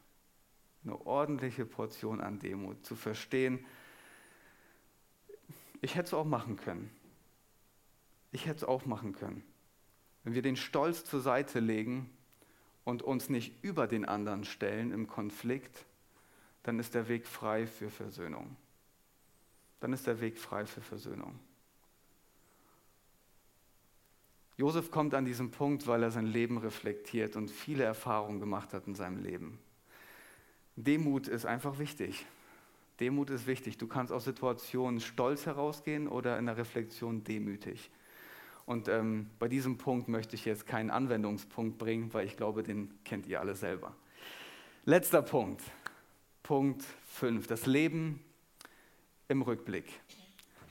[0.83, 2.85] Eine ordentliche Portion an Demut.
[2.85, 3.65] Zu verstehen,
[5.81, 6.91] ich hätte es auch machen können.
[8.31, 9.43] Ich hätte es auch machen können.
[10.23, 12.11] Wenn wir den Stolz zur Seite legen
[12.87, 15.85] und uns nicht über den anderen stellen im Konflikt,
[16.63, 18.55] dann ist der Weg frei für Versöhnung.
[19.81, 21.37] Dann ist der Weg frei für Versöhnung.
[24.55, 28.87] Josef kommt an diesen Punkt, weil er sein Leben reflektiert und viele Erfahrungen gemacht hat
[28.87, 29.59] in seinem Leben.
[30.77, 32.25] Demut ist einfach wichtig.
[33.01, 33.77] Demut ist wichtig.
[33.77, 37.91] Du kannst aus Situationen stolz herausgehen oder in der Reflexion demütig.
[38.67, 42.93] Und ähm, bei diesem Punkt möchte ich jetzt keinen Anwendungspunkt bringen, weil ich glaube, den
[43.05, 43.95] kennt ihr alle selber.
[44.83, 45.61] Letzter Punkt,
[46.43, 48.21] Punkt 5, das Leben
[49.29, 49.85] im Rückblick.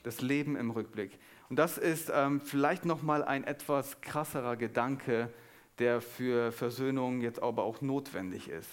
[0.03, 1.17] Das Leben im Rückblick.
[1.49, 5.33] Und das ist ähm, vielleicht nochmal ein etwas krasserer Gedanke,
[5.79, 8.69] der für Versöhnung jetzt aber auch notwendig ist.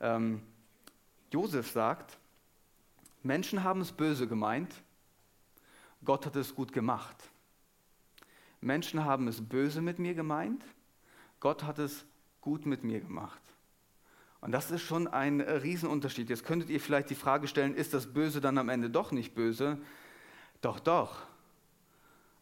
[0.00, 0.42] Ähm,
[1.32, 2.18] Josef sagt,
[3.22, 4.74] Menschen haben es böse gemeint,
[6.04, 7.16] Gott hat es gut gemacht.
[8.60, 10.64] Menschen haben es böse mit mir gemeint,
[11.40, 12.04] Gott hat es
[12.40, 13.40] gut mit mir gemacht.
[14.40, 16.30] Und das ist schon ein Riesenunterschied.
[16.30, 19.34] Jetzt könntet ihr vielleicht die Frage stellen, ist das Böse dann am Ende doch nicht
[19.34, 19.78] böse?
[20.60, 21.26] Doch, doch.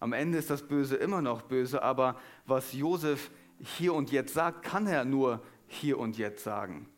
[0.01, 4.63] Am Ende ist das Böse immer noch böse, aber was Josef hier und jetzt sagt,
[4.63, 6.89] kann er nur hier und jetzt sagen.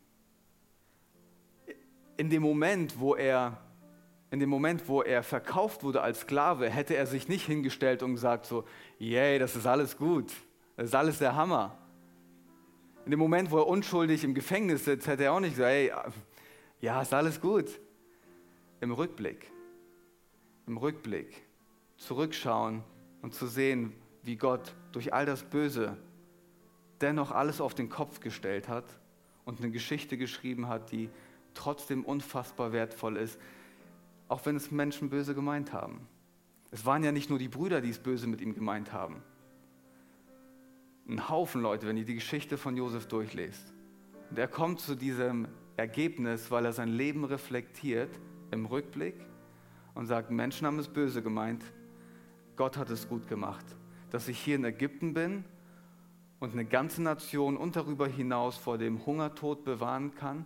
[2.17, 3.61] In dem Moment, wo er
[4.29, 8.15] in dem Moment, wo er verkauft wurde als Sklave, hätte er sich nicht hingestellt und
[8.15, 8.65] gesagt so,
[8.99, 10.31] yay, das ist alles gut,
[10.75, 11.77] das ist alles der Hammer.
[13.05, 15.91] In dem Moment, wo er unschuldig im Gefängnis sitzt, hätte er auch nicht gesagt, hey,
[16.81, 17.79] ja, ist alles gut.
[18.81, 19.49] Im Rückblick,
[20.67, 21.43] im Rückblick,
[21.97, 22.83] zurückschauen
[23.21, 25.97] und zu sehen, wie Gott durch all das Böse
[27.01, 28.85] dennoch alles auf den Kopf gestellt hat
[29.45, 31.09] und eine Geschichte geschrieben hat, die
[31.53, 33.39] trotzdem unfassbar wertvoll ist,
[34.27, 36.07] auch wenn es Menschen böse gemeint haben.
[36.77, 39.23] Es waren ja nicht nur die Brüder, die es böse mit ihm gemeint haben.
[41.09, 43.73] Ein Haufen Leute, wenn ihr die Geschichte von Josef durchlest.
[44.29, 48.11] Und er kommt zu diesem Ergebnis, weil er sein Leben reflektiert
[48.51, 49.15] im Rückblick
[49.95, 51.63] und sagt, Menschen haben es böse gemeint,
[52.55, 53.65] Gott hat es gut gemacht.
[54.11, 55.45] Dass ich hier in Ägypten bin
[56.39, 60.45] und eine ganze Nation und darüber hinaus vor dem Hungertod bewahren kann,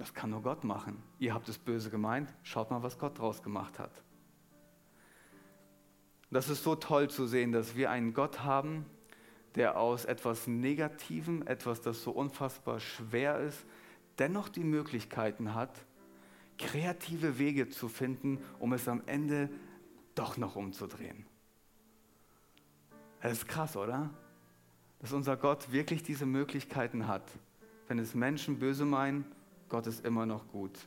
[0.00, 1.02] das kann nur Gott machen.
[1.18, 3.92] Ihr habt es böse gemeint, schaut mal, was Gott draus gemacht hat.
[6.30, 8.86] Das ist so toll zu sehen, dass wir einen Gott haben,
[9.56, 13.66] der aus etwas Negativem, etwas, das so unfassbar schwer ist,
[14.18, 15.84] dennoch die Möglichkeiten hat,
[16.56, 19.50] kreative Wege zu finden, um es am Ende
[20.14, 21.26] doch noch umzudrehen.
[23.20, 24.08] Das ist krass, oder?
[25.00, 27.30] Dass unser Gott wirklich diese Möglichkeiten hat.
[27.86, 29.26] Wenn es Menschen böse meinen,
[29.70, 30.78] Gott ist immer noch gut.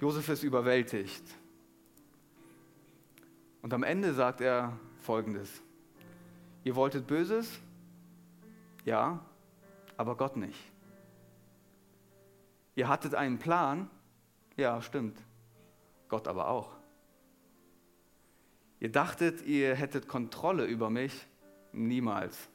[0.00, 1.22] Josef ist überwältigt.
[3.62, 5.62] Und am Ende sagt er Folgendes.
[6.64, 7.60] Ihr wolltet Böses?
[8.84, 9.24] Ja,
[9.96, 10.58] aber Gott nicht.
[12.74, 13.90] Ihr hattet einen Plan?
[14.56, 15.18] Ja, stimmt.
[16.08, 16.72] Gott aber auch.
[18.80, 21.26] Ihr dachtet, ihr hättet Kontrolle über mich?
[21.72, 22.48] Niemals.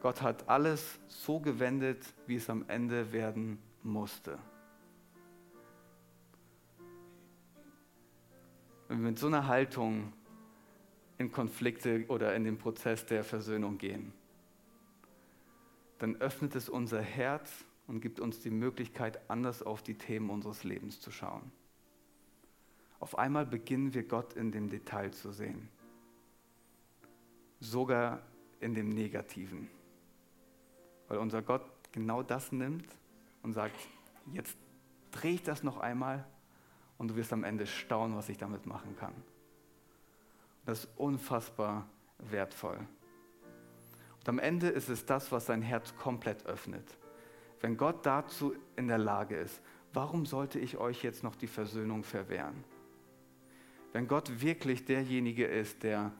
[0.00, 4.38] Gott hat alles so gewendet, wie es am Ende werden musste.
[8.88, 10.12] Wenn wir mit so einer Haltung
[11.18, 14.12] in Konflikte oder in den Prozess der Versöhnung gehen,
[15.98, 20.64] dann öffnet es unser Herz und gibt uns die Möglichkeit, anders auf die Themen unseres
[20.64, 21.52] Lebens zu schauen.
[23.00, 25.68] Auf einmal beginnen wir Gott in dem Detail zu sehen,
[27.60, 28.22] sogar
[28.60, 29.68] in dem Negativen.
[31.10, 32.88] Weil unser Gott genau das nimmt
[33.42, 33.74] und sagt,
[34.32, 34.56] jetzt
[35.10, 36.24] drehe ich das noch einmal
[36.98, 39.12] und du wirst am Ende staunen, was ich damit machen kann.
[40.64, 41.88] Das ist unfassbar
[42.30, 42.78] wertvoll.
[44.20, 46.96] Und am Ende ist es das, was sein Herz komplett öffnet.
[47.60, 49.60] Wenn Gott dazu in der Lage ist,
[49.92, 52.62] warum sollte ich euch jetzt noch die Versöhnung verwehren?
[53.92, 56.12] Wenn Gott wirklich derjenige ist, der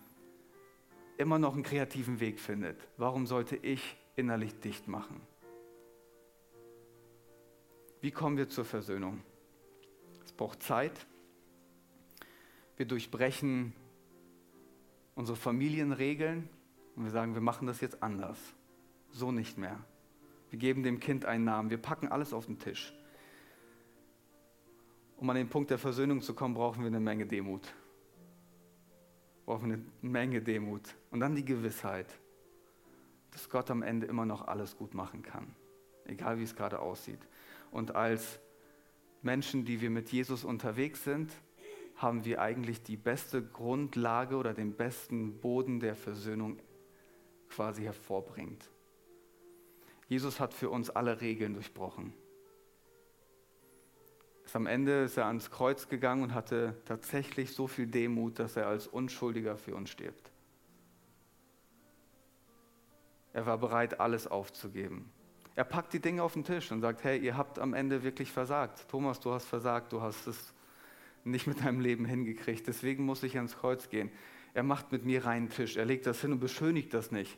[1.17, 5.21] immer noch einen kreativen Weg findet, warum sollte ich innerlich dicht machen.
[8.01, 9.21] Wie kommen wir zur Versöhnung?
[10.25, 11.07] Es braucht Zeit.
[12.77, 13.75] Wir durchbrechen
[15.15, 16.49] unsere Familienregeln
[16.97, 18.39] und wir sagen, wir machen das jetzt anders.
[19.11, 19.79] So nicht mehr.
[20.51, 21.71] Wir geben dem Kind einen Namen.
[21.71, 22.95] Wir packen alles auf den Tisch.
[25.17, 27.75] Um an den Punkt der Versöhnung zu kommen, brauchen wir eine Menge Demut.
[29.45, 30.95] Brauchen wir eine Menge Demut.
[31.11, 32.07] Und dann die Gewissheit,
[33.31, 35.55] dass Gott am Ende immer noch alles gut machen kann,
[36.05, 37.21] egal wie es gerade aussieht.
[37.71, 38.41] Und als
[39.23, 41.31] Menschen, die wir mit Jesus unterwegs sind,
[41.97, 46.59] haben wir eigentlich die beste Grundlage oder den besten Boden der Versöhnung
[47.49, 48.71] quasi hervorbringt.
[50.09, 52.15] Jesus hat für uns alle Regeln durchbrochen.
[54.53, 58.67] am Ende ist er ans Kreuz gegangen und hatte tatsächlich so viel Demut, dass er
[58.67, 60.30] als Unschuldiger für uns stirbt.
[63.33, 65.11] Er war bereit, alles aufzugeben.
[65.57, 68.33] Er packt die Dinge auf den Tisch und sagt, hey, ihr habt am Ende wirklich
[68.33, 68.89] versagt.
[68.89, 70.55] Thomas, du hast versagt, du hast es
[71.25, 74.11] nicht mit deinem Leben hingekriegt, deswegen muss ich ans Kreuz gehen.
[74.55, 77.37] Er macht mit mir reinen Tisch, er legt das hin und beschönigt das nicht.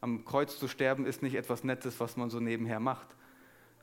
[0.00, 3.16] Am Kreuz zu sterben ist nicht etwas Nettes, was man so nebenher macht,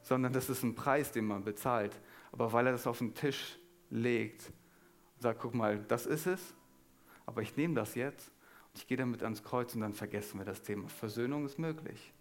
[0.01, 1.99] sondern das ist ein Preis, den man bezahlt.
[2.31, 3.57] Aber weil er das auf den Tisch
[3.89, 4.47] legt
[5.15, 6.53] und sagt, guck mal, das ist es,
[7.25, 8.31] aber ich nehme das jetzt
[8.77, 10.87] ich gehe damit ans Kreuz und dann vergessen wir das Thema.
[10.87, 12.13] Versöhnung ist möglich.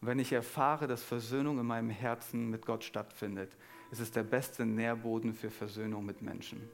[0.00, 3.56] Und wenn ich erfahre, dass Versöhnung in meinem Herzen mit Gott stattfindet,
[3.90, 6.68] ist es der beste Nährboden für Versöhnung mit Menschen.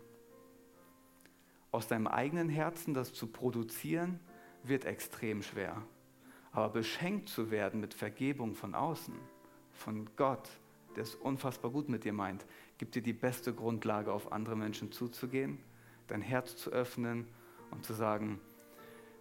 [1.70, 4.20] Aus deinem eigenen Herzen das zu produzieren,
[4.62, 5.82] wird extrem schwer.
[6.52, 9.14] Aber beschenkt zu werden mit Vergebung von außen,
[9.72, 10.48] von Gott,
[10.94, 12.46] der es unfassbar gut mit dir meint,
[12.78, 15.58] gibt dir die beste Grundlage, auf andere Menschen zuzugehen,
[16.06, 17.26] dein Herz zu öffnen
[17.70, 18.40] und zu sagen,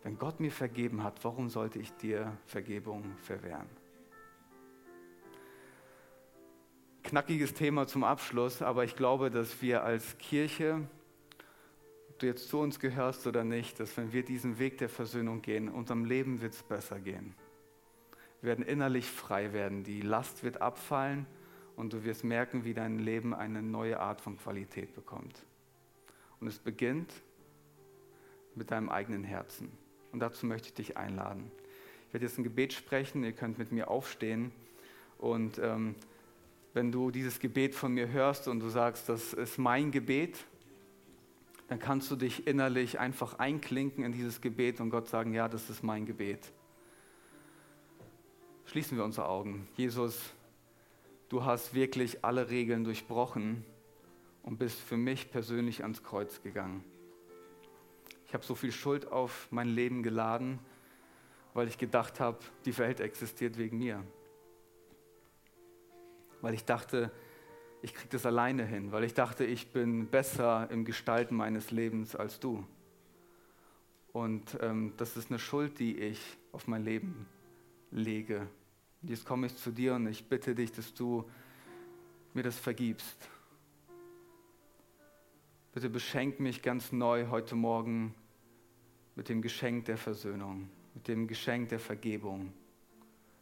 [0.03, 3.69] wenn Gott mir vergeben hat, warum sollte ich dir Vergebung verwehren?
[7.13, 10.81] knackiges Thema zum Abschluss, aber ich glaube, dass wir als Kirche,
[12.09, 15.43] ob du jetzt zu uns gehörst oder nicht, dass wenn wir diesen Weg der Versöhnung
[15.43, 17.35] gehen, unserem Leben wird es besser gehen.
[18.41, 21.27] Wir werden innerlich frei werden, die Last wird abfallen
[21.75, 25.45] und du wirst merken, wie dein Leben eine neue Art von Qualität bekommt.
[26.39, 27.13] Und es beginnt
[28.55, 29.71] mit deinem eigenen Herzen.
[30.13, 31.51] Und dazu möchte ich dich einladen.
[32.07, 34.51] Ich werde jetzt ein Gebet sprechen, ihr könnt mit mir aufstehen.
[35.17, 35.95] Und ähm,
[36.73, 40.45] wenn du dieses Gebet von mir hörst und du sagst, das ist mein Gebet,
[41.67, 45.71] dann kannst du dich innerlich einfach einklinken in dieses Gebet und Gott sagen, ja, das
[45.71, 46.51] ist mein Gebet.
[48.65, 49.67] Schließen wir unsere Augen.
[49.75, 50.19] Jesus,
[51.29, 53.65] du hast wirklich alle Regeln durchbrochen
[54.43, 56.83] und bist für mich persönlich ans Kreuz gegangen.
[58.33, 60.57] Ich habe so viel Schuld auf mein Leben geladen,
[61.53, 64.03] weil ich gedacht habe, die Welt existiert wegen mir.
[66.41, 67.11] Weil ich dachte,
[67.83, 72.15] ich kriege das alleine hin, weil ich dachte, ich bin besser im Gestalten meines Lebens
[72.15, 72.65] als du.
[74.13, 76.19] Und ähm, das ist eine Schuld, die ich
[76.53, 77.27] auf mein Leben
[77.91, 78.47] lege.
[79.03, 81.29] Und jetzt komme ich zu dir und ich bitte dich, dass du
[82.33, 83.29] mir das vergibst.
[85.71, 88.15] Bitte beschenk mich ganz neu heute Morgen
[89.15, 92.53] mit dem Geschenk der Versöhnung, mit dem Geschenk der Vergebung.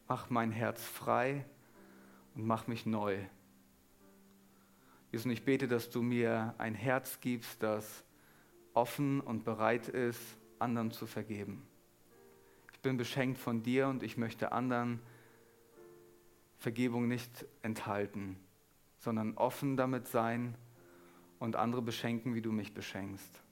[0.08, 1.46] Mach mein Herz frei
[2.36, 3.18] und mach mich neu.
[5.12, 8.04] Jesus, ich bete, dass du mir ein Herz gibst, das
[8.74, 10.22] offen und bereit ist,
[10.60, 11.68] anderen zu vergeben.
[12.74, 15.00] Ich bin beschenkt von dir und ich möchte anderen
[16.58, 18.38] Vergebung nicht enthalten,
[19.00, 20.56] sondern offen damit sein
[21.40, 23.44] und andere beschenken, wie du mich beschenkst.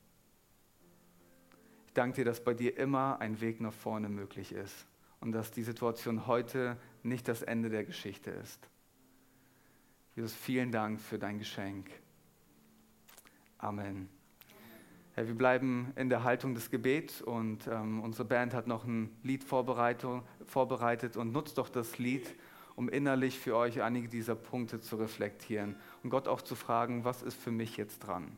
[2.00, 4.88] Danke dir, dass bei dir immer ein Weg nach vorne möglich ist
[5.20, 8.70] und dass die Situation heute nicht das Ende der Geschichte ist.
[10.16, 11.90] Jesus, vielen Dank für dein Geschenk.
[13.58, 14.08] Amen.
[15.14, 19.14] Herr, wir bleiben in der Haltung des Gebets und ähm, unsere Band hat noch ein
[19.22, 22.34] Lied vorbereitet und nutzt doch das Lied,
[22.78, 27.24] um innerlich für euch einige dieser Punkte zu reflektieren und Gott auch zu fragen, was
[27.24, 28.38] ist für mich jetzt dran?